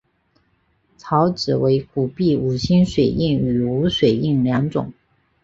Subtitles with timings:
[0.97, 4.91] 钞纸为古币五星水印与无水印两种。